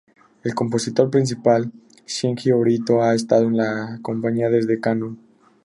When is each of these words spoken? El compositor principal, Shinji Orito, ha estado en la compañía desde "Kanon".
El 0.43 0.55
compositor 0.55 1.11
principal, 1.11 1.71
Shinji 2.07 2.51
Orito, 2.51 3.03
ha 3.03 3.13
estado 3.13 3.43
en 3.43 3.57
la 3.57 3.99
compañía 4.01 4.49
desde 4.49 4.79
"Kanon". 4.79 5.19